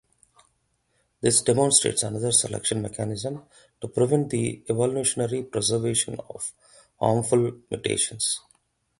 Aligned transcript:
This 1.21 1.41
demonstrates 1.43 2.01
another 2.01 2.31
selection 2.31 2.81
mechanism 2.81 3.43
to 3.81 3.87
prevent 3.87 4.31
the 4.31 4.63
evolutionary 4.67 5.43
preservation 5.43 6.19
of 6.27 6.51
harmful 6.99 7.51
mutations. 7.69 8.41